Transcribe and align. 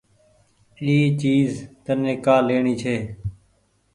اي 0.83 0.95
چيز 1.21 1.53
تني 1.85 2.13
ڪآ 2.25 2.35
ليڻي 2.47 2.73
ڇي۔ 2.81 2.95